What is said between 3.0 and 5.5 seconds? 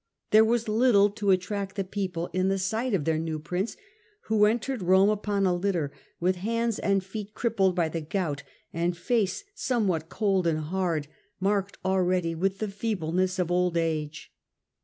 their new prince, who entered Rome upon